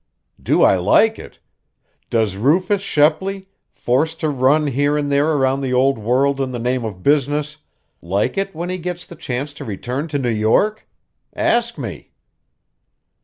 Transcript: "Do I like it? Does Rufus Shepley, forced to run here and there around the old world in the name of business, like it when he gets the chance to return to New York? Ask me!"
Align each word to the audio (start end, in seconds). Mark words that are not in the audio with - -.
"Do 0.41 0.63
I 0.63 0.77
like 0.77 1.19
it? 1.19 1.37
Does 2.09 2.35
Rufus 2.35 2.81
Shepley, 2.81 3.49
forced 3.71 4.19
to 4.21 4.29
run 4.29 4.65
here 4.65 4.97
and 4.97 5.11
there 5.11 5.33
around 5.33 5.61
the 5.61 5.75
old 5.75 5.99
world 5.99 6.41
in 6.41 6.49
the 6.51 6.57
name 6.57 6.83
of 6.83 7.03
business, 7.03 7.57
like 8.01 8.35
it 8.35 8.55
when 8.55 8.71
he 8.71 8.79
gets 8.79 9.05
the 9.05 9.15
chance 9.15 9.53
to 9.53 9.63
return 9.63 10.07
to 10.07 10.17
New 10.17 10.29
York? 10.31 10.87
Ask 11.35 11.77
me!" 11.77 12.13